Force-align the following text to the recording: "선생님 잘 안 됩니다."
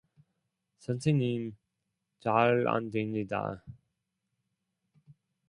"선생님 0.79 1.55
잘 2.21 2.67
안 2.67 2.89
됩니다." 2.89 3.63